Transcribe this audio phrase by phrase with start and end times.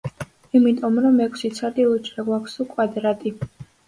[0.59, 3.35] იმიტომ რომ ექვსი ცალი უჯრა გვაქვს, თუ კვადრატი.